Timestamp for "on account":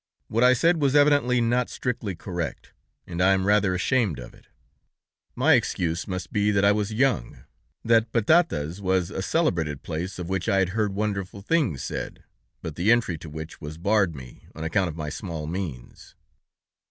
14.55-14.87